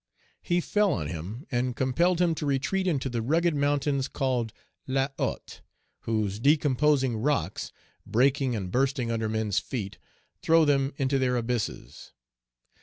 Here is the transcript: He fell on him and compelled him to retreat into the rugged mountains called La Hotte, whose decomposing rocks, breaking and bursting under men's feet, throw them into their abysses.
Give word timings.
He 0.41 0.61
fell 0.61 0.91
on 0.93 1.09
him 1.09 1.45
and 1.51 1.75
compelled 1.75 2.19
him 2.19 2.33
to 2.33 2.45
retreat 2.47 2.87
into 2.87 3.07
the 3.07 3.21
rugged 3.21 3.53
mountains 3.55 4.07
called 4.07 4.51
La 4.87 5.09
Hotte, 5.19 5.61
whose 6.05 6.39
decomposing 6.39 7.17
rocks, 7.17 7.71
breaking 8.03 8.55
and 8.55 8.71
bursting 8.71 9.11
under 9.11 9.29
men's 9.29 9.59
feet, 9.59 9.99
throw 10.41 10.65
them 10.65 10.91
into 10.97 11.19
their 11.19 11.37
abysses. 11.37 12.13